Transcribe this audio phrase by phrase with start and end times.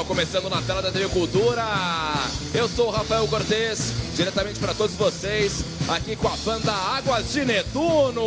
[0.00, 1.64] programa começando na tela da TV Cultura.
[2.54, 7.44] Eu sou o Rafael Cortez, diretamente para todos vocês, aqui com a banda Águas de
[7.44, 8.22] Netuno.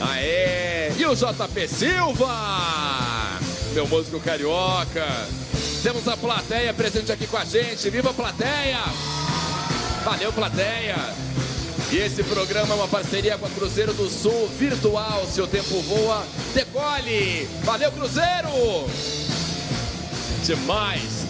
[0.00, 0.92] Aê!
[0.96, 2.28] E o JP Silva,
[3.72, 5.06] meu músico carioca.
[5.82, 7.88] Temos a plateia presente aqui com a gente.
[7.90, 8.80] Viva a plateia!
[10.04, 11.25] Valeu, plateia!
[11.92, 15.24] E esse programa é uma parceria com a Cruzeiro do Sul Virtual.
[15.26, 17.44] Seu tempo voa, decole!
[17.62, 18.48] Valeu, Cruzeiro!
[20.44, 21.26] Demais!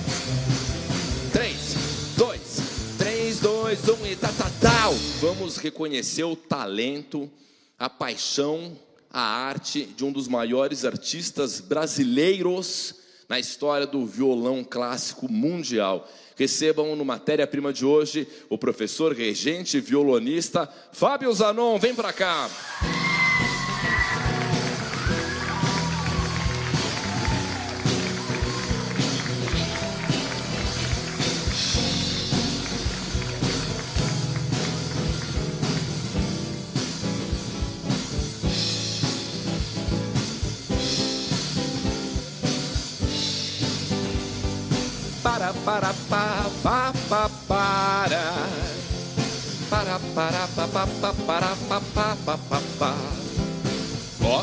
[1.31, 1.77] 3,
[2.17, 2.41] 2,
[2.97, 4.95] 3, 2, 1 e tá, tá, tal!
[5.21, 7.31] Vamos reconhecer o talento,
[7.79, 8.79] a paixão,
[9.11, 12.95] a arte de um dos maiores artistas brasileiros
[13.29, 16.09] na história do violão clássico mundial.
[16.37, 21.79] Recebam no matéria-prima de hoje o professor regente violonista Fábio Zanon.
[21.79, 22.49] Vem para cá.
[50.17, 52.97] Para pa pa pa para pa pa pa pa pa
[54.25, 54.43] ó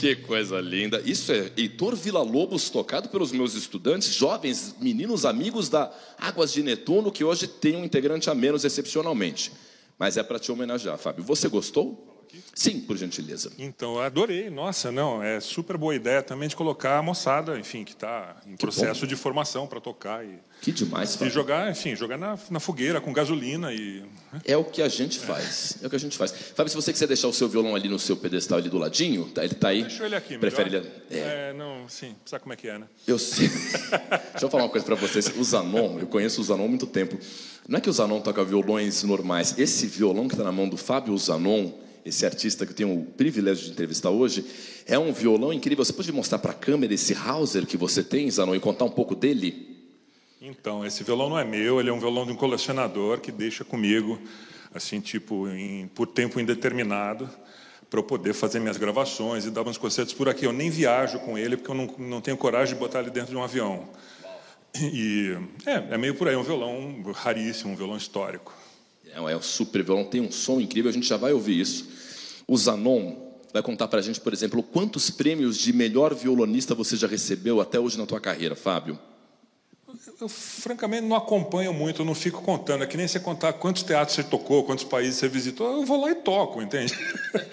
[0.00, 5.68] que coisa linda isso é Heitor Vila Lobos tocado pelos meus estudantes jovens meninos amigos
[5.68, 9.52] da Águas de Netuno que hoje tem um integrante a menos excepcionalmente
[9.98, 12.15] mas é para te homenagear Fábio você gostou
[12.54, 13.52] Sim, por gentileza.
[13.58, 14.50] Então, adorei.
[14.50, 18.52] Nossa, não, é super boa ideia também de colocar a moçada, enfim, que está em
[18.52, 19.06] que processo bom.
[19.06, 20.24] de formação para tocar.
[20.24, 21.28] E, que demais, Fábio.
[21.28, 24.02] E jogar, enfim, jogar na, na fogueira com gasolina e...
[24.32, 24.40] Né?
[24.44, 25.84] É o que a gente faz, é.
[25.84, 25.86] é.
[25.86, 26.32] o que a gente faz.
[26.32, 29.26] Fábio, se você quiser deixar o seu violão ali no seu pedestal ali do ladinho,
[29.26, 29.82] tá, ele está aí.
[29.82, 30.86] Deixa ele aqui, Prefere melhor?
[31.10, 31.20] ele...
[31.20, 31.50] É.
[31.50, 32.86] é, não, sim, sabe como é que é, né?
[33.06, 33.48] Eu sei.
[33.48, 35.32] Deixa eu falar uma coisa para vocês.
[35.36, 37.18] O Zanon, eu conheço o Zanon há muito tempo.
[37.68, 39.58] Não é que o Zanon toca violões normais.
[39.58, 43.04] Esse violão que está na mão do Fábio Zanon esse artista que eu tenho o
[43.04, 44.44] privilégio de entrevistar hoje,
[44.86, 45.84] é um violão incrível.
[45.84, 48.90] Você pode mostrar para a câmera esse Hauser que você tem, Zanon, e contar um
[48.90, 49.76] pouco dele?
[50.40, 53.64] Então, esse violão não é meu, ele é um violão de um colecionador que deixa
[53.64, 54.20] comigo,
[54.72, 57.28] assim, tipo, em, por tempo indeterminado,
[57.90, 60.46] para eu poder fazer minhas gravações e dar uns concertos por aqui.
[60.46, 63.30] Eu nem viajo com ele, porque eu não, não tenho coragem de botar ele dentro
[63.30, 63.88] de um avião.
[64.80, 68.54] E é, é meio por aí, é um violão raríssimo, um violão histórico.
[69.16, 71.88] É, é um super violão, tem um som incrível, a gente já vai ouvir isso.
[72.46, 73.16] O Zanon
[73.52, 77.60] vai contar para a gente, por exemplo, quantos prêmios de melhor violonista você já recebeu
[77.60, 78.98] até hoje na tua carreira, Fábio?
[80.20, 82.84] Eu, francamente, não acompanho muito, não fico contando.
[82.84, 85.72] É que nem você contar quantos teatros você tocou, quantos países você visitou.
[85.72, 86.94] Eu vou lá e toco, entende?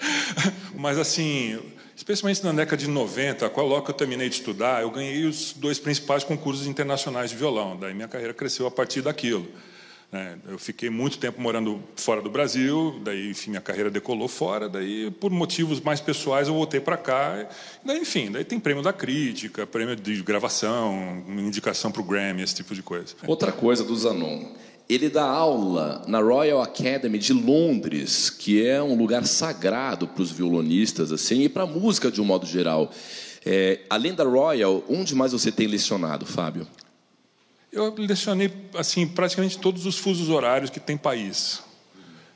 [0.74, 1.58] Mas, assim,
[1.94, 5.52] especialmente na década de 90, qual logo que eu terminei de estudar, eu ganhei os
[5.52, 7.76] dois principais concursos internacionais de violão.
[7.76, 9.46] Daí minha carreira cresceu a partir daquilo.
[10.14, 10.38] Né?
[10.46, 15.10] Eu fiquei muito tempo morando fora do Brasil, daí, enfim, minha carreira decolou fora, daí,
[15.10, 17.48] por motivos mais pessoais, eu voltei para cá.
[17.84, 22.54] Daí, enfim, daí tem prêmio da crítica, prêmio de gravação, indicação para o Grammy, esse
[22.54, 23.16] tipo de coisa.
[23.26, 24.52] Outra coisa do Zanon,
[24.88, 30.30] ele dá aula na Royal Academy de Londres, que é um lugar sagrado para os
[30.30, 32.88] violonistas assim e para a música de um modo geral.
[33.44, 36.68] É, além da Royal, onde mais você tem lecionado, Fábio?
[37.74, 41.60] Eu lecionei assim praticamente todos os fusos horários que tem país.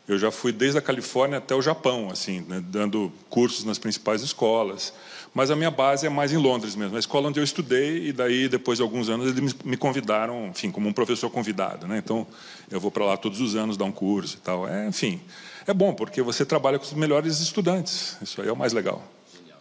[0.09, 4.21] Eu já fui desde a Califórnia até o Japão, assim, né, dando cursos nas principais
[4.21, 4.93] escolas.
[5.33, 8.13] Mas a minha base é mais em Londres mesmo, a escola onde eu estudei e
[8.13, 11.99] daí depois de alguns anos eles me convidaram, enfim, como um professor convidado, né?
[11.99, 12.27] Então
[12.69, 14.67] eu vou para lá todos os anos dar um curso e tal.
[14.67, 15.21] É, enfim,
[15.67, 18.17] é bom porque você trabalha com os melhores estudantes.
[18.21, 19.07] Isso aí é o mais legal.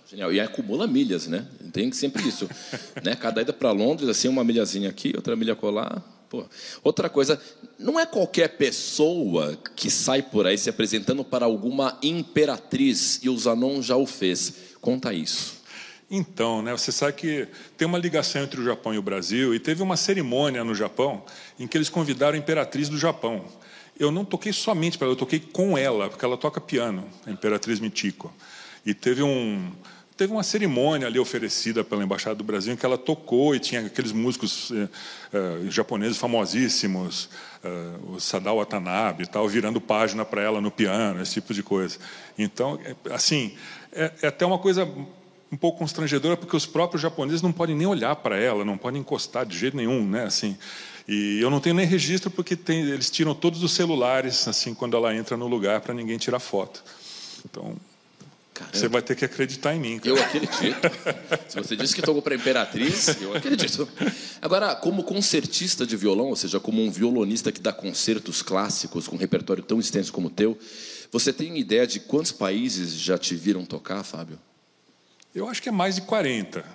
[0.10, 0.32] Genial.
[0.32, 1.46] E acumula milhas, né?
[1.74, 2.50] Tem sempre isso.
[3.04, 3.16] né?
[3.16, 6.02] Cada ida para Londres, assim, uma milhazinha aqui, outra milha colar.
[6.30, 6.46] Pô.
[6.84, 7.42] Outra coisa,
[7.80, 13.38] não é qualquer pessoa que sai por aí se apresentando para alguma imperatriz, e o
[13.38, 14.54] Zanon já o fez.
[14.82, 15.58] Conta isso.
[16.10, 19.60] Então, né, você sabe que tem uma ligação entre o Japão e o Brasil, e
[19.60, 21.24] teve uma cerimônia no Japão
[21.60, 23.46] em que eles convidaram a imperatriz do Japão.
[24.00, 27.32] Eu não toquei somente para ela, eu toquei com ela, porque ela toca piano, a
[27.32, 28.34] imperatriz Michiko.
[28.86, 29.72] E teve um,
[30.18, 33.86] teve uma cerimônia ali oferecida pela Embaixada do Brasil em que ela tocou e tinha
[33.86, 34.90] aqueles músicos eh,
[35.32, 37.30] eh, japoneses famosíssimos,
[37.64, 41.62] eh, o Sadao Watanabe e tal, virando página para ela no piano, esse tipo de
[41.62, 42.00] coisa.
[42.38, 43.56] Então, é, assim,
[43.94, 44.90] é, é até uma coisa
[45.52, 49.02] um pouco constrangedora porque os próprios japoneses não podem nem olhar para ela, não podem
[49.02, 50.24] encostar de jeito nenhum, né?
[50.24, 50.58] Assim,
[51.08, 54.98] e eu não tenho nem registro porque tem, eles tiram todos os celulares assim quando
[54.98, 56.84] ela entra no lugar para ninguém tirar foto.
[57.46, 57.76] Então
[58.58, 58.76] Caramba.
[58.76, 60.00] Você vai ter que acreditar em mim.
[60.00, 60.10] Cara.
[60.10, 60.58] Eu acredito.
[61.48, 63.88] Se você disse que tocou para Imperatriz, eu acredito.
[64.42, 69.16] Agora, como concertista de violão, ou seja, como um violonista que dá concertos clássicos com
[69.16, 70.58] um repertório tão extenso como o teu,
[71.12, 74.40] você tem ideia de quantos países já te viram tocar, Fábio?
[75.36, 76.66] Eu acho que é mais de 40.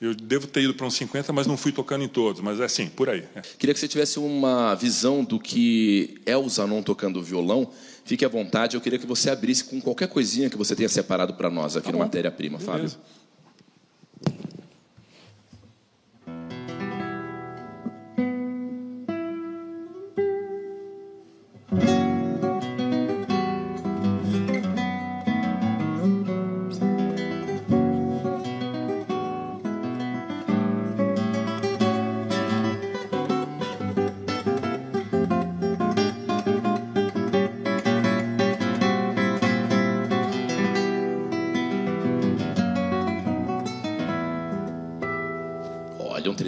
[0.00, 2.64] Eu devo ter ido para uns 50, mas não fui tocando em todos, mas é
[2.64, 3.24] assim, por aí.
[3.58, 7.70] Queria que você tivesse uma visão do que é o Zanon tocando violão.
[8.04, 11.34] Fique à vontade, eu queria que você abrisse com qualquer coisinha que você tenha separado
[11.34, 12.90] para nós aqui tá no Matéria-Prima, Fábio.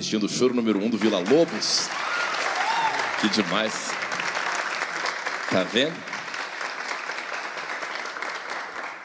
[0.07, 1.89] Assistindo o choro número um do Vila Lobos.
[3.21, 3.91] Que demais.
[5.51, 5.97] Tá vendo?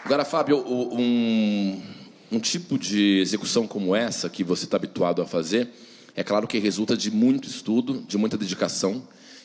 [0.06, 1.82] Agora, Fábio, um,
[2.32, 5.70] um tipo de execução como essa, que você está habituado a fazer,
[6.16, 9.02] é claro que resulta de muito estudo, de muita dedicação.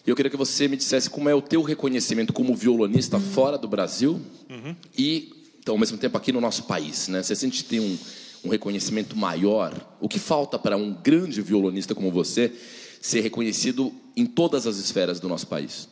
[0.07, 3.57] E eu queria que você me dissesse como é o teu reconhecimento como violonista fora
[3.57, 4.21] do Brasil
[4.51, 4.77] uhum.
[4.97, 7.09] e, então, ao mesmo tempo, aqui no nosso país.
[7.09, 7.23] Né?
[7.23, 7.99] Você sente que tem um,
[8.47, 9.75] um reconhecimento maior?
[10.01, 12.53] O que falta para um grande violonista como você
[13.01, 15.89] ser reconhecido em todas as esferas do nosso país?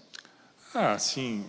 [0.75, 1.45] Ah, sim.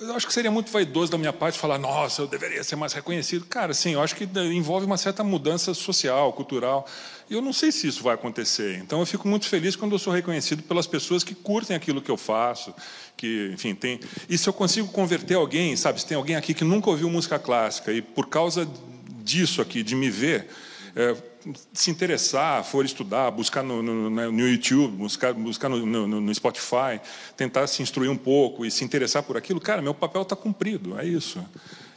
[0.00, 2.92] Eu acho que seria muito vaidoso da minha parte falar, nossa, eu deveria ser mais
[2.92, 3.44] reconhecido.
[3.44, 6.86] Cara, sim, eu acho que envolve uma certa mudança social, cultural.
[7.28, 8.78] E eu não sei se isso vai acontecer.
[8.78, 12.10] Então eu fico muito feliz quando eu sou reconhecido pelas pessoas que curtem aquilo que
[12.10, 12.74] eu faço,
[13.16, 14.00] que, enfim, tem.
[14.28, 17.38] E se eu consigo converter alguém, sabe, se tem alguém aqui que nunca ouviu música
[17.38, 18.66] clássica e por causa
[19.22, 20.48] disso aqui, de me ver,
[20.96, 21.16] é,
[21.72, 27.00] se interessar, for estudar, buscar no, no, no YouTube, buscar, buscar no, no, Spotify,
[27.36, 30.98] tentar se instruir um pouco e se interessar por aquilo, cara, meu papel está cumprido,
[30.98, 31.42] é isso.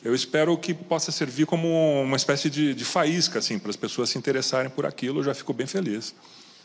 [0.04, 4.10] Eu espero que possa servir como uma espécie de, de faísca, assim, para as pessoas
[4.10, 6.14] se interessarem por aquilo, eu já fico bem feliz.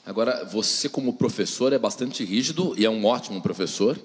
[0.04, 3.98] Agora, você como professor é bastante rígido e é um ótimo professor.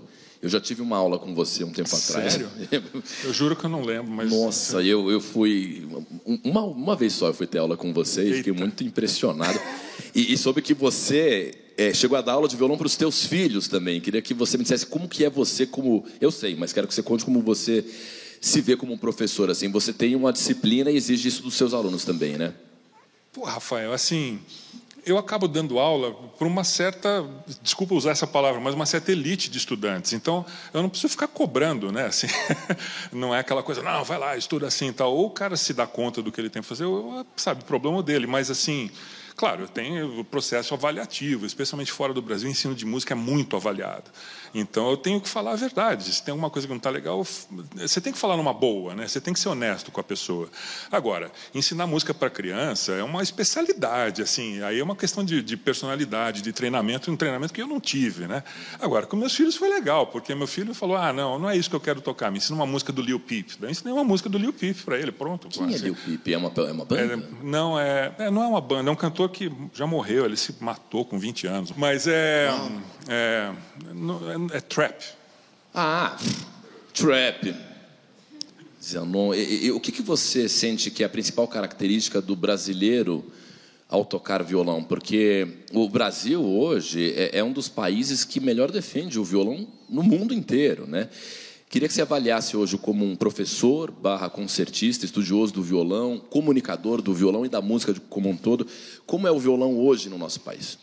[0.43, 2.33] Eu já tive uma aula com você um tempo atrás.
[2.33, 2.51] Sério?
[3.23, 4.29] Eu juro que eu não lembro, mas.
[4.29, 5.87] Nossa, eu, eu fui.
[6.43, 9.57] Uma, uma vez só eu fui ter aula com você e fiquei muito impressionado.
[10.13, 13.25] E, e soube que você é, chegou a dar aula de violão para os teus
[13.25, 14.01] filhos também.
[14.01, 16.03] Queria que você me dissesse como que é você como.
[16.19, 17.85] Eu sei, mas quero que você conte como você
[18.41, 19.49] se vê como um professor.
[19.49, 22.53] Assim, você tem uma disciplina e exige isso dos seus alunos também, né?
[23.31, 24.41] Pô, Rafael, assim,
[25.05, 27.25] eu acabo dando aula para uma certa,
[27.61, 30.13] desculpa usar essa palavra, mas uma certa elite de estudantes.
[30.13, 32.05] Então, eu não preciso ficar cobrando, né?
[32.05, 32.27] Assim,
[33.11, 35.13] não é aquela coisa, não, vai lá, estuda assim e tal.
[35.13, 38.01] Ou o cara se dá conta do que ele tem que fazer, ou, sabe, problema
[38.01, 38.27] dele.
[38.27, 38.89] Mas, assim,
[39.35, 43.55] claro, tem o processo avaliativo, especialmente fora do Brasil, o ensino de música é muito
[43.55, 44.11] avaliado.
[44.53, 46.03] Então eu tenho que falar a verdade.
[46.13, 47.25] Se tem alguma coisa que não está legal,
[47.75, 49.07] você tem que falar numa boa, né?
[49.07, 50.47] Você tem que ser honesto com a pessoa.
[50.91, 54.61] Agora, ensinar música para criança é uma especialidade, assim.
[54.61, 58.27] Aí é uma questão de, de, personalidade, de treinamento, um treinamento que eu não tive,
[58.27, 58.43] né?
[58.79, 61.69] Agora, com meus filhos foi legal, porque meu filho falou: ah, não, não é isso
[61.69, 62.29] que eu quero tocar.
[62.29, 63.51] Me ensina uma música do Lil Peep.
[63.61, 65.47] Eu ensinei uma música do Lil Peep para ele, pronto.
[65.49, 65.75] Quem assim.
[65.75, 66.27] é Lil Peep?
[66.27, 67.13] É uma, é uma banda?
[67.13, 68.89] É, não, é, é, não é uma banda.
[68.89, 70.25] É um cantor que já morreu.
[70.25, 71.73] Ele se matou com 20 anos.
[71.75, 72.49] Mas é,
[73.07, 73.51] é,
[74.51, 75.03] é é trap.
[75.73, 76.17] Ah,
[76.93, 77.55] trap.
[79.35, 83.23] E, e, o que, que você sente que é a principal característica do brasileiro
[83.87, 84.83] ao tocar violão?
[84.83, 90.03] Porque o Brasil hoje é, é um dos países que melhor defende o violão no
[90.03, 91.09] mundo inteiro, né?
[91.73, 97.15] Queria que você avaliasse hoje como um professor, barra concertista, estudioso do violão, comunicador do
[97.15, 98.67] violão e da música como um todo,
[99.07, 100.77] como é o violão hoje no nosso país.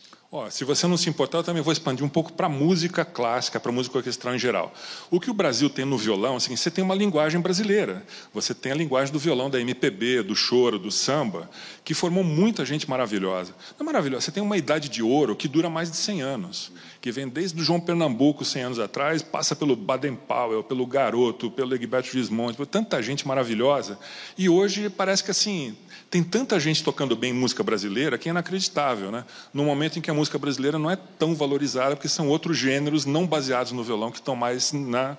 [0.49, 3.59] Se você não se importar, eu também vou expandir um pouco para a música clássica,
[3.59, 4.73] para a música orquestral em geral.
[5.09, 8.01] O que o Brasil tem no violão, assim, você tem uma linguagem brasileira.
[8.33, 11.49] Você tem a linguagem do violão, da MPB, do choro, do samba,
[11.83, 13.53] que formou muita gente maravilhosa.
[13.77, 16.71] Não é maravilhosa, você tem uma idade de ouro que dura mais de 100 anos,
[17.01, 21.51] que vem desde o João Pernambuco, 100 anos atrás, passa pelo Baden Powell, pelo Garoto,
[21.51, 23.99] pelo Egberto Gismonte, por tanta gente maravilhosa.
[24.37, 25.75] E hoje parece que assim
[26.11, 29.23] tem tanta gente tocando bem música brasileira que é inacreditável, né?
[29.53, 33.05] No momento em que a música brasileira não é tão valorizada, porque são outros gêneros
[33.05, 35.17] não baseados no violão que estão mais na,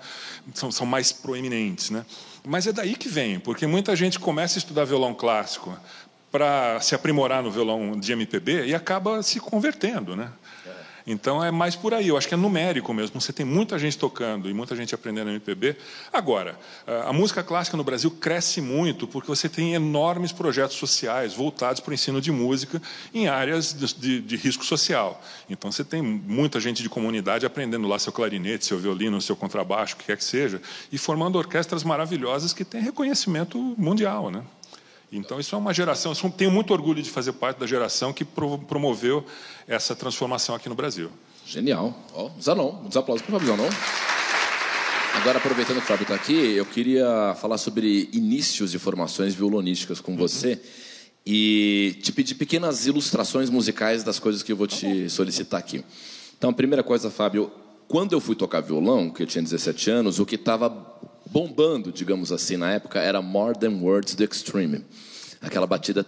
[0.53, 2.05] são, são mais proeminentes, né?
[2.45, 5.75] Mas é daí que vem, porque muita gente começa a estudar violão clássico
[6.31, 10.31] para se aprimorar no violão de MPB e acaba se convertendo, né?
[11.07, 13.21] Então é mais por aí, eu acho que é numérico mesmo.
[13.21, 15.77] Você tem muita gente tocando e muita gente aprendendo MPB.
[16.13, 16.59] Agora,
[17.07, 21.91] a música clássica no Brasil cresce muito porque você tem enormes projetos sociais voltados para
[21.91, 22.81] o ensino de música
[23.13, 25.23] em áreas de, de, de risco social.
[25.49, 29.95] Então você tem muita gente de comunidade aprendendo lá seu clarinete, seu violino, seu contrabaixo,
[29.95, 34.43] o que quer que seja, e formando orquestras maravilhosas que têm reconhecimento mundial, né?
[35.13, 36.15] Então, isso é uma geração.
[36.25, 39.23] Eu tenho muito orgulho de fazer parte da geração que promoveu
[39.69, 41.11] essa transformação aqui no Brasil.
[41.47, 41.95] Genial.
[42.15, 43.69] Ó, oh, Zanon, uns aplausos para o Fábio Zanon.
[45.15, 50.01] Agora, aproveitando que o Fábio está aqui, eu queria falar sobre inícios de formações violonísticas
[50.01, 50.59] com você
[51.27, 55.85] e te pedir pequenas ilustrações musicais das coisas que eu vou te solicitar aqui.
[56.39, 57.53] Então, a primeira coisa, Fábio,
[57.87, 60.71] quando eu fui tocar violão, que eu tinha 17 anos, o que estava
[61.33, 64.85] bombando, digamos assim, na época, era More Than Words do Extreme.
[65.41, 66.07] Aquela batida.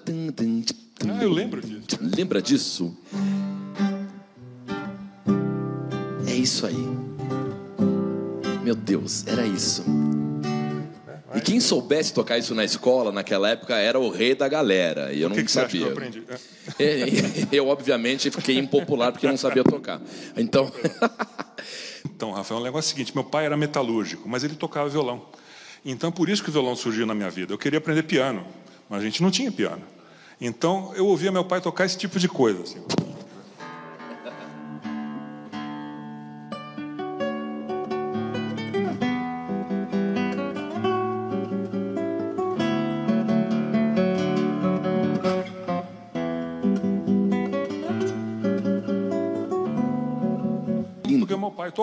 [1.08, 1.98] Ah, eu lembro disso.
[2.00, 2.96] Lembra disso?
[6.26, 6.94] É isso aí.
[8.62, 9.84] Meu Deus, era isso.
[11.34, 15.12] E quem soubesse tocar isso na escola naquela época era o rei da galera.
[15.12, 15.86] E eu não que que sabia.
[15.86, 16.22] eu, aprendi?
[16.78, 17.04] É,
[17.50, 20.00] eu, obviamente, fiquei impopular porque não sabia tocar.
[20.36, 20.72] Então.
[22.24, 25.26] Então, Rafael, o negócio é o seguinte: meu pai era metalúrgico, mas ele tocava violão.
[25.84, 27.52] Então, por isso que o violão surgiu na minha vida.
[27.52, 28.46] Eu queria aprender piano,
[28.88, 29.82] mas a gente não tinha piano.
[30.40, 32.62] Então, eu ouvia meu pai tocar esse tipo de coisa.
[32.62, 32.82] Assim.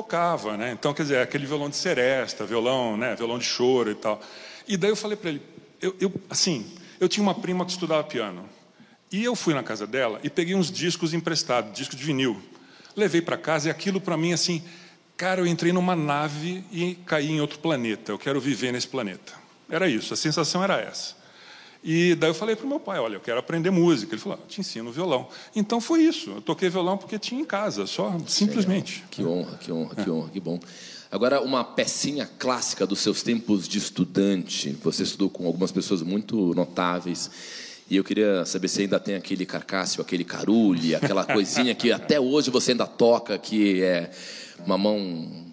[0.02, 0.72] Tocava, né?
[0.72, 3.16] Então, quer dizer, aquele violão de seresta, violão, né?
[3.16, 4.20] Violão de choro e tal.
[4.68, 5.42] E daí eu falei para ele,
[5.82, 6.66] eu, eu, assim,
[7.00, 8.48] eu tinha uma prima que estudava piano.
[9.12, 12.42] E eu fui na casa dela e peguei uns discos emprestados, discos de vinil.
[12.96, 14.64] Levei para casa e aquilo para mim assim,
[15.16, 18.12] cara, eu entrei numa nave e caí em outro planeta.
[18.12, 19.34] Eu quero viver nesse planeta.
[19.70, 21.16] Era isso, a sensação era essa.
[21.84, 24.14] E daí eu falei para o meu pai, olha, eu quero aprender música.
[24.14, 25.28] Ele falou, ah, te ensino violão.
[25.56, 26.30] Então foi isso.
[26.30, 29.04] Eu toquei violão porque tinha em casa, só simplesmente.
[29.10, 30.60] Que honra, que honra, que honra, que bom.
[31.12, 34.78] Agora, uma pecinha clássica dos seus tempos de estudante.
[34.84, 37.32] Você estudou com algumas pessoas muito notáveis.
[37.90, 42.20] E eu queria saber se ainda tem aquele carcácio, aquele carulho, aquela coisinha que até
[42.20, 44.12] hoje você ainda toca, que é
[44.66, 45.51] uma mão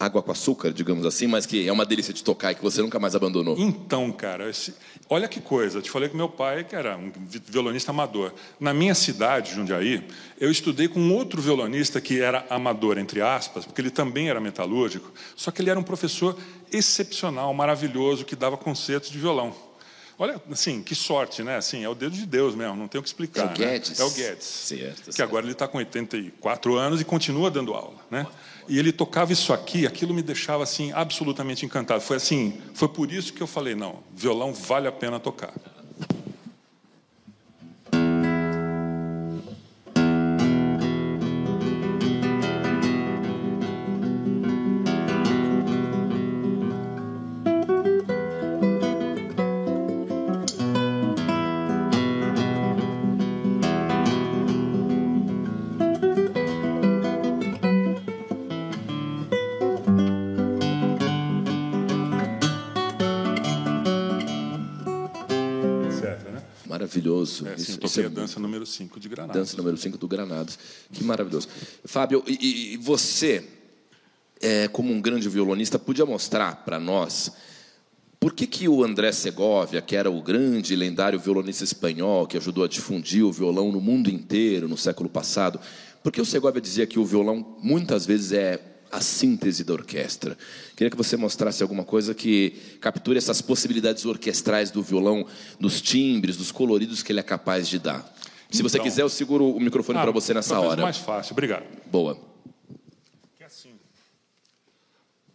[0.00, 2.80] água com açúcar, digamos assim, mas que é uma delícia de tocar e que você
[2.80, 3.54] nunca mais abandonou?
[3.58, 4.72] Então, cara, esse...
[5.10, 5.76] olha que coisa.
[5.76, 7.12] Eu te falei que meu pai que era um
[7.46, 8.32] violonista amador.
[8.58, 10.02] Na minha cidade, Jundiaí,
[10.40, 15.12] eu estudei com outro violonista que era amador, entre aspas, porque ele também era metalúrgico,
[15.36, 16.34] só que ele era um professor
[16.72, 19.54] excepcional, maravilhoso, que dava concertos de violão.
[20.18, 21.56] Olha, assim, que sorte, né?
[21.56, 23.48] Assim, é o dedo de Deus mesmo, não tem o que explicar.
[23.48, 23.98] É o Guedes.
[23.98, 24.04] Né?
[24.04, 24.44] É o Guedes.
[24.44, 25.28] Certo, que certo.
[25.28, 28.26] agora ele está com 84 anos e continua dando aula, né?
[28.70, 32.00] E ele tocava isso aqui, aquilo me deixava assim absolutamente encantado.
[32.00, 35.52] Foi assim, foi por isso que eu falei, não, violão vale a pena tocar.
[67.44, 67.72] Maravilhoso.
[67.72, 69.36] É, sim, isso, é dança número 5 de Granados.
[69.36, 70.58] Dança número 5 do Granados.
[70.92, 71.48] Que maravilhoso.
[71.84, 73.44] Fábio, e, e você,
[74.40, 77.32] é, como um grande violonista, podia mostrar para nós
[78.18, 82.64] por que, que o André Segovia, que era o grande lendário violonista espanhol, que ajudou
[82.64, 85.58] a difundir o violão no mundo inteiro no século passado,
[86.02, 90.36] por que o Segovia dizia que o violão muitas vezes é a síntese da orquestra.
[90.76, 95.26] Queria que você mostrasse alguma coisa que capture essas possibilidades orquestrais do violão,
[95.58, 98.12] dos timbres, dos coloridos que ele é capaz de dar.
[98.50, 100.82] Se você então, quiser, eu seguro o microfone ah, para você nessa hora.
[100.82, 101.64] mais fácil, obrigado.
[101.86, 102.18] Boa.
[103.38, 103.70] É assim.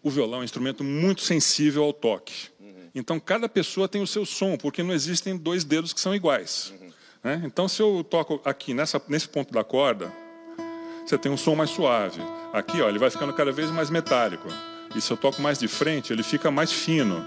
[0.03, 2.49] O violão é um instrumento muito sensível ao toque.
[2.59, 2.89] Uhum.
[2.93, 6.73] Então, cada pessoa tem o seu som, porque não existem dois dedos que são iguais.
[6.81, 6.91] Uhum.
[7.23, 7.41] Né?
[7.45, 10.11] Então, se eu toco aqui nessa, nesse ponto da corda,
[11.05, 12.19] você tem um som mais suave.
[12.51, 14.47] Aqui, ó, ele vai ficando cada vez mais metálico.
[14.95, 17.25] E se eu toco mais de frente, ele fica mais fino.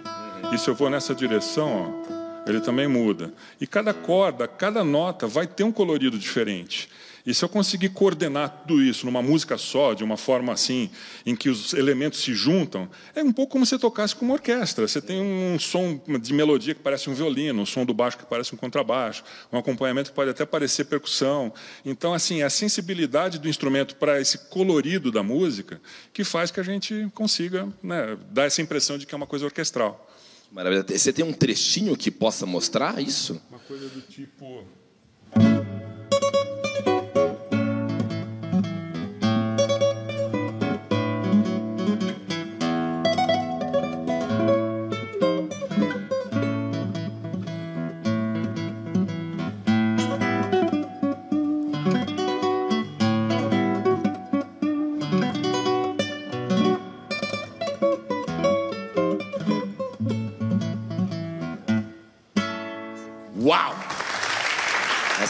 [0.53, 3.33] E se eu vou nessa direção, ó, ele também muda.
[3.61, 6.89] E cada corda, cada nota vai ter um colorido diferente.
[7.29, 10.89] E se eu conseguir coordenar tudo isso numa música só, de uma forma assim,
[11.27, 14.89] em que os elementos se juntam, é um pouco como se tocasse com uma orquestra.
[14.89, 18.25] Você tem um som de melodia que parece um violino, um som do baixo que
[18.25, 21.53] parece um contrabaixo, um acompanhamento que pode até parecer percussão.
[21.85, 25.83] Então, assim, é a sensibilidade do instrumento para esse colorido da música
[26.15, 29.45] que faz que a gente consiga né, dar essa impressão de que é uma coisa
[29.45, 30.11] orquestral.
[30.51, 30.83] Maravilha.
[30.83, 33.39] Você tem um trechinho que possa mostrar isso?
[33.51, 34.65] Uma coisa do tipo.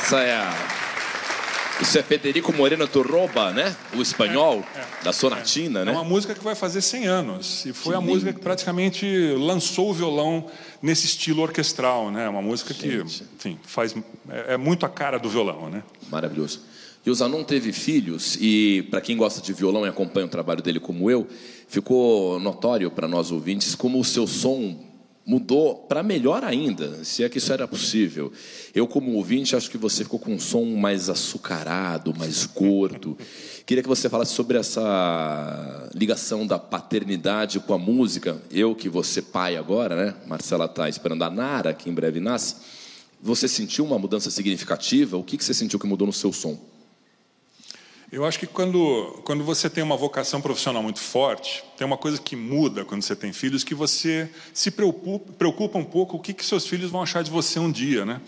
[0.08, 0.54] Essa é a.
[1.82, 3.76] Isso é Federico Moreno Turroba, né?
[3.94, 4.64] O espanhol
[5.04, 5.92] da Sonatina, É né?
[5.92, 7.66] uma música que vai fazer 100 anos.
[7.66, 8.38] E foi Que a música lindo.
[8.38, 10.46] que praticamente lançou o violão
[10.80, 12.26] nesse estilo orquestral, né?
[12.26, 13.22] Uma música que, Gente.
[13.36, 13.94] enfim, faz
[14.30, 15.82] é, é muito a cara do violão, né?
[16.10, 16.62] Maravilhoso.
[17.04, 20.62] E o Zanon teve filhos e, para quem gosta de violão e acompanha o trabalho
[20.62, 21.26] dele como eu,
[21.68, 24.87] ficou notório para nós ouvintes como o seu som
[25.28, 28.32] mudou para melhor ainda, se é que isso era possível.
[28.74, 33.14] Eu, como ouvinte, acho que você ficou com um som mais açucarado, mais gordo.
[33.66, 38.40] Queria que você falasse sobre essa ligação da paternidade com a música.
[38.50, 40.14] Eu, que você pai agora, né?
[40.26, 42.56] Marcela está esperando a Nara, que em breve nasce.
[43.20, 45.18] Você sentiu uma mudança significativa?
[45.18, 46.58] O que que você sentiu que mudou no seu som?
[48.10, 52.18] Eu acho que quando, quando você tem uma vocação profissional muito forte, tem uma coisa
[52.18, 56.32] que muda quando você tem filhos, que você se preocupa, preocupa um pouco o que,
[56.32, 58.22] que seus filhos vão achar de você um dia, né?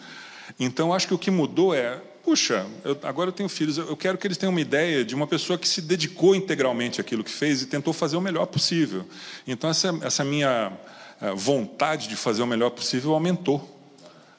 [0.59, 3.97] Então, acho que o que mudou é, puxa, eu, agora eu tenho filhos, eu eu
[3.97, 7.31] quero que eles tenham uma ideia de uma pessoa que se dedicou integralmente àquilo que
[7.31, 9.07] fez e tentou fazer o melhor possível.
[9.47, 10.73] Então, essa, essa minha
[11.23, 13.80] eh, vontade de fazer o melhor possível aumentou.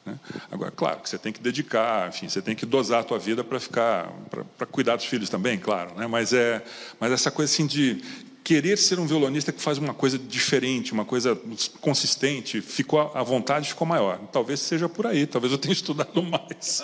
[0.05, 0.19] Né?
[0.51, 3.43] Agora, claro, que você tem que dedicar, enfim, você tem que dosar a tua vida
[3.43, 4.11] para ficar,
[4.57, 6.07] para cuidar dos filhos também, claro, né?
[6.07, 6.63] Mas é,
[6.99, 8.01] mas essa coisa assim de
[8.51, 11.39] querer ser um violonista que faz uma coisa diferente, uma coisa
[11.79, 14.19] consistente, ficou a vontade ficou maior.
[14.29, 16.83] Talvez seja por aí, talvez eu tenha estudado mais.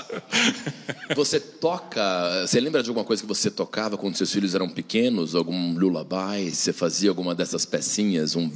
[1.14, 2.02] Você toca.
[2.48, 5.36] Você lembra de alguma coisa que você tocava quando seus filhos eram pequenos?
[5.36, 6.50] Algum lullaby?
[6.50, 8.38] Você fazia alguma dessas pecinhas?
[8.38, 8.50] Um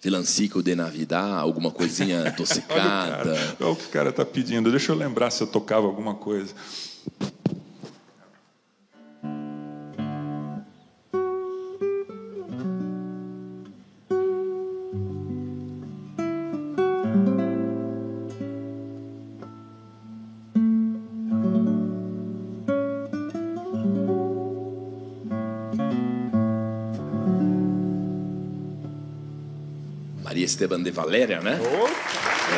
[0.00, 1.42] vilancico de Navidad?
[1.42, 2.80] Alguma coisinha Olha o adocicada?
[2.80, 4.70] cara, olha o que o cara está pedindo.
[4.70, 6.54] Deixa eu lembrar se eu tocava alguma coisa.
[30.64, 31.60] Esteban de Valéria, né?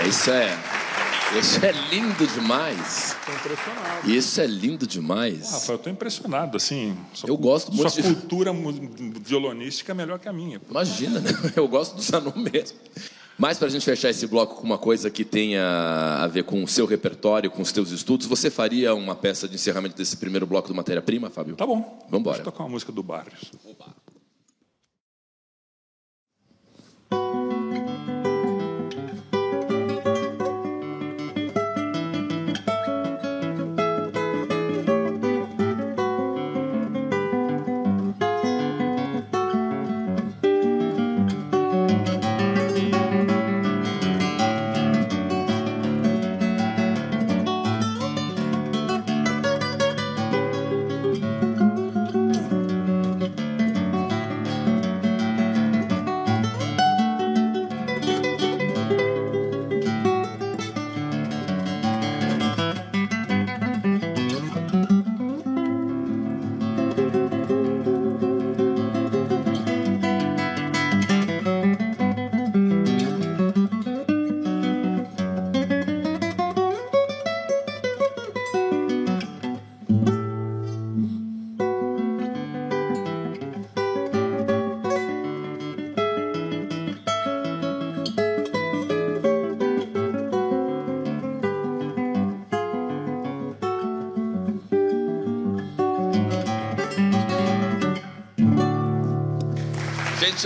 [0.05, 0.57] É, isso é.
[1.37, 3.16] Isso é lindo demais.
[3.19, 4.11] Estou impressionado.
[4.11, 5.51] Isso é lindo demais.
[5.51, 6.97] Rafael, eu estou impressionado, assim.
[7.12, 8.53] Sua, Eu gosto muito Sua de- cultura
[9.21, 10.61] violonística é melhor que a minha.
[10.71, 11.31] Imagina, né?
[11.57, 12.79] Eu gosto do Zanon mesmo.
[13.37, 15.62] Mas para a gente fechar esse bloco com uma coisa que tenha
[16.23, 19.57] a ver com o seu repertório, com os teus estudos, você faria uma peça de
[19.57, 21.57] encerramento desse primeiro bloco do Matéria Prima, Fábio?
[21.57, 22.07] Tá bom.
[22.09, 22.37] Vambora.
[22.37, 23.35] Deixa eu tocar uma música do Barrios.
[23.42, 23.77] A gente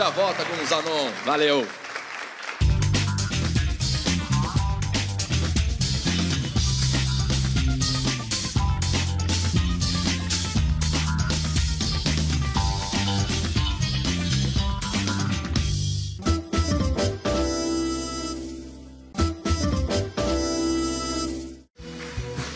[0.00, 1.10] já volta com o Zanon.
[1.26, 1.68] Valeu!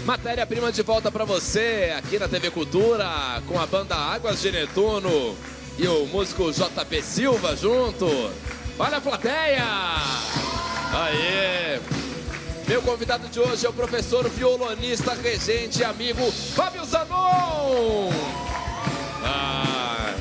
[0.07, 5.54] Matéria-prima de volta para você aqui na TV Cultura com a banda Águas de Netuno
[5.79, 8.07] e o músico JP Silva junto.
[8.79, 9.65] Olha a plateia!
[10.93, 11.81] Aê!
[12.67, 18.11] Meu convidado de hoje é o professor violonista, regente e amigo Fábio Zanon!
[19.23, 20.15] Ah,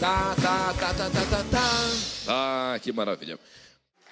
[0.00, 1.90] tá, tá, tá, tá, tá, tá, tá.
[2.26, 3.38] Ah, que maravilha.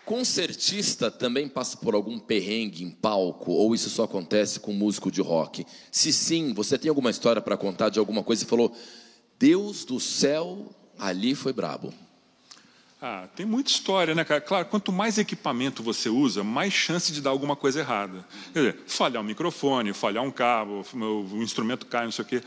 [0.05, 5.23] Concertista também passa por algum perrengue em palco ou isso só acontece com músico de
[5.23, 5.67] rock?
[5.91, 8.77] Se sim, você tem alguma história para contar de alguma coisa e falou:
[9.45, 11.93] Deus do céu, ali foi brabo.
[12.99, 14.41] Ah, tem muita história, né, cara?
[14.41, 18.25] Claro, quanto mais equipamento você usa, mais chance de dar alguma coisa errada.
[18.55, 22.43] Quer dizer, falhar um microfone, falhar um cabo, o instrumento cai, não sei o quê.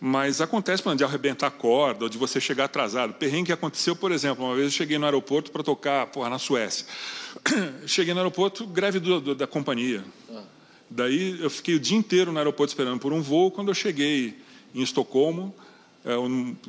[0.00, 3.14] Mas acontece, por exemplo, de arrebentar a corda, ou de você chegar atrasado.
[3.14, 6.38] Perrengue que aconteceu, por exemplo, uma vez eu cheguei no aeroporto para tocar porra, na
[6.38, 6.86] Suécia.
[7.88, 10.04] Cheguei no aeroporto, greve do, do, da companhia.
[10.88, 13.50] Daí eu fiquei o dia inteiro no aeroporto esperando por um voo.
[13.50, 14.38] Quando eu cheguei
[14.72, 15.65] em Estocolmo, um,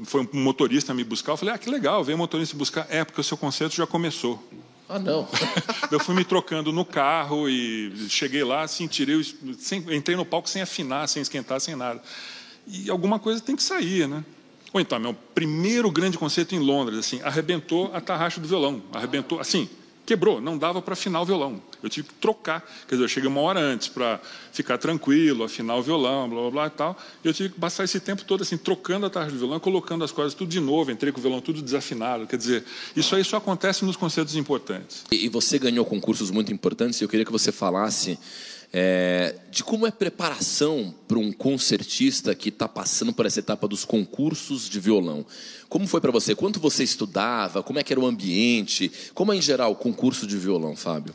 [0.05, 1.33] foi um motorista me buscar.
[1.33, 2.87] Eu falei, ah, que legal, veio um motorista me buscar.
[2.89, 4.41] É, porque o seu concerto já começou.
[4.89, 5.27] Ah, não.
[5.91, 9.21] eu fui me trocando no carro e cheguei lá, assim, tirei,
[9.57, 12.01] sem, entrei no palco sem afinar, sem esquentar, sem nada
[12.67, 14.23] e alguma coisa tem que sair, né?
[14.73, 19.39] Ou então, meu primeiro grande concerto em Londres, assim, arrebentou a tarraxa do violão, arrebentou,
[19.39, 19.69] assim,
[20.07, 21.61] quebrou, não dava para afinar o violão.
[21.83, 24.19] Eu tive que trocar, quer dizer, eu cheguei uma hora antes para
[24.53, 26.97] ficar tranquilo, afinar o violão, blá blá blá e tal.
[27.23, 30.05] E eu tive que passar esse tempo todo assim, trocando a tarraxa do violão, colocando
[30.05, 32.25] as coisas tudo de novo, entrei com o violão tudo desafinado.
[32.25, 32.63] Quer dizer,
[32.95, 35.03] isso aí só acontece nos concertos importantes.
[35.11, 38.17] E você ganhou concursos muito importantes, eu queria que você falasse
[38.71, 43.85] é, de como é preparação para um concertista que está passando por essa etapa dos
[43.85, 45.25] concursos de violão.
[45.69, 46.35] Como foi para você?
[46.35, 47.63] Quanto você estudava?
[47.63, 48.91] Como é que era o ambiente?
[49.13, 51.13] Como é, em geral, o concurso de violão, Fábio?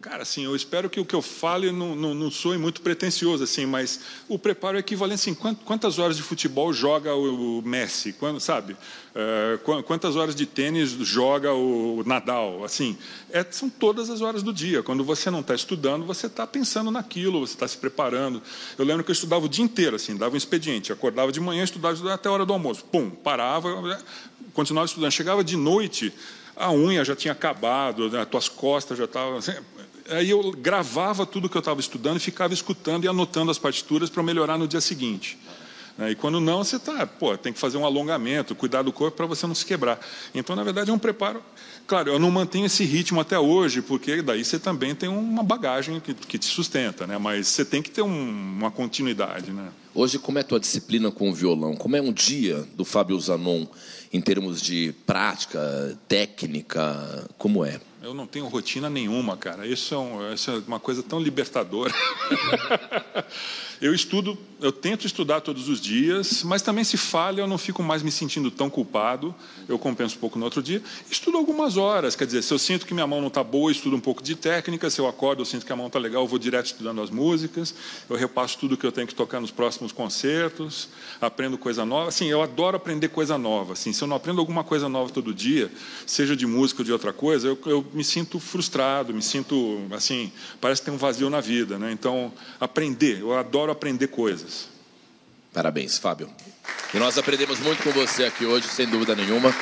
[0.00, 3.42] Cara, assim, eu espero que o que eu fale não, não, não soe muito pretencioso,
[3.42, 8.38] assim, mas o preparo é equivalente, assim, quantas horas de futebol joga o Messi, quando,
[8.38, 8.76] sabe?
[9.12, 12.96] É, quantas horas de tênis joga o Nadal, assim,
[13.28, 14.84] é, são todas as horas do dia.
[14.84, 18.40] Quando você não está estudando, você está pensando naquilo, você está se preparando.
[18.78, 21.64] Eu lembro que eu estudava o dia inteiro, assim, dava um expediente, acordava de manhã,
[21.64, 24.00] estudava, estudava até a hora do almoço, pum, parava,
[24.54, 25.10] continuava estudando.
[25.10, 26.14] Chegava de noite,
[26.54, 29.38] a unha já tinha acabado, as tuas costas já estavam.
[29.38, 29.54] Assim,
[30.10, 34.10] aí eu gravava tudo que eu estava estudando e ficava escutando e anotando as partituras
[34.10, 35.38] para melhorar no dia seguinte.
[35.98, 36.12] Né?
[36.12, 39.26] E quando não, você tá, pô, tem que fazer um alongamento, cuidar do corpo para
[39.26, 39.98] você não se quebrar.
[40.32, 41.42] Então, na verdade, é um preparo.
[41.88, 45.98] Claro, eu não mantenho esse ritmo até hoje, porque daí você também tem uma bagagem
[45.98, 47.18] que, que te sustenta, né?
[47.18, 49.70] Mas você tem que ter um, uma continuidade, né?
[49.94, 51.74] Hoje, como é a tua disciplina com o violão?
[51.74, 53.66] Como é um dia do Fábio Zanon
[54.12, 57.26] em termos de prática, técnica?
[57.36, 57.80] Como é?
[58.08, 59.66] Eu não tenho rotina nenhuma, cara.
[59.66, 61.92] Isso é, um, isso é uma coisa tão libertadora.
[63.82, 67.82] eu estudo, eu tento estudar todos os dias, mas também se falha, eu não fico
[67.82, 69.34] mais me sentindo tão culpado.
[69.68, 70.82] Eu compenso um pouco no outro dia.
[71.10, 73.94] Estudo algumas horas, quer dizer, se eu sinto que minha mão não está boa, estudo
[73.94, 74.88] um pouco de técnica.
[74.88, 77.10] Se eu acordo, eu sinto que a mão está legal, eu vou direto estudando as
[77.10, 77.74] músicas.
[78.08, 80.88] Eu repasso tudo que eu tenho que tocar nos próximos concertos.
[81.20, 82.08] Aprendo coisa nova.
[82.08, 83.74] Assim, eu adoro aprender coisa nova.
[83.74, 85.70] Assim, se eu não aprendo alguma coisa nova todo dia,
[86.06, 90.30] seja de música ou de outra coisa, eu, eu me sinto frustrado, me sinto assim,
[90.60, 91.90] parece que tem um vazio na vida, né?
[91.90, 94.68] Então, aprender, eu adoro aprender coisas.
[95.52, 96.30] Parabéns, Fábio.
[96.94, 99.52] E nós aprendemos muito com você aqui hoje, sem dúvida nenhuma.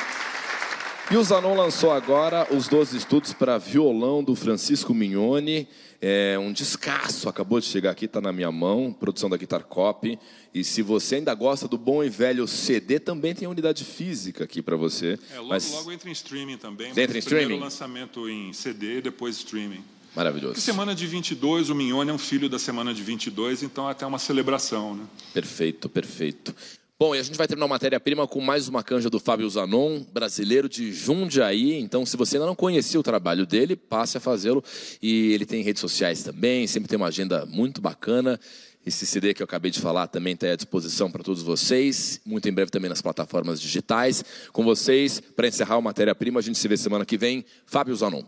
[1.09, 5.67] E o Zanon lançou agora os 12 estudos para violão do Francisco Mignoni.
[5.99, 10.19] É um descasso, acabou de chegar aqui, está na minha mão, produção da Guitar Copy.
[10.53, 14.61] E se você ainda gosta do bom e velho CD, também tem unidade física aqui
[14.61, 15.17] para você.
[15.31, 15.71] É, logo, mas...
[15.71, 16.91] logo entra em streaming também.
[16.91, 17.45] Entra em streaming?
[17.45, 19.83] Primeiro lançamento em CD, depois streaming.
[20.15, 20.53] Maravilhoso.
[20.53, 23.91] Porque semana de 22, o Mignone é um filho da semana de 22, então é
[23.91, 25.03] até uma celebração, né?
[25.33, 26.55] Perfeito, perfeito.
[26.99, 30.01] Bom, e a gente vai terminar a matéria-prima com mais uma canja do Fábio Zanon,
[30.11, 31.75] brasileiro de Jundiaí.
[31.75, 34.63] Então, se você ainda não conhecia o trabalho dele, passe a fazê-lo.
[34.99, 38.39] E ele tem redes sociais também, sempre tem uma agenda muito bacana.
[38.83, 42.19] Esse CD que eu acabei de falar também está à disposição para todos vocês.
[42.25, 44.25] Muito em breve também nas plataformas digitais.
[44.51, 47.45] Com vocês, para encerrar o matéria-prima, a gente se vê semana que vem.
[47.67, 48.23] Fábio Zanon.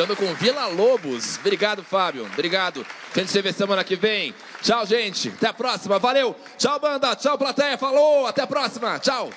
[0.00, 1.36] Fechando com Vila Lobos.
[1.36, 2.24] Obrigado, Fábio.
[2.24, 2.86] Obrigado.
[3.14, 4.34] A gente se vê semana que vem.
[4.62, 5.28] Tchau, gente.
[5.28, 5.98] Até a próxima.
[5.98, 6.34] Valeu.
[6.56, 7.14] Tchau, banda.
[7.14, 7.76] Tchau, plateia.
[7.76, 8.26] Falou.
[8.26, 8.98] Até a próxima.
[8.98, 9.30] Tchau.